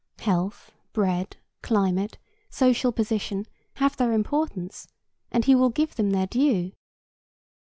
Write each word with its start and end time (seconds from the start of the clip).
Health, 0.17 0.71
bread, 0.93 1.37
climate, 1.61 2.17
social 2.49 2.91
position, 2.91 3.45
have 3.75 3.97
their 3.97 4.13
importance, 4.13 4.87
and 5.31 5.45
he 5.45 5.53
will 5.53 5.69
give 5.69 5.93
them 5.93 6.09
their 6.09 6.25
due. 6.25 6.71